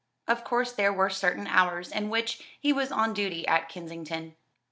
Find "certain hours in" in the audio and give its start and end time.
1.11-2.09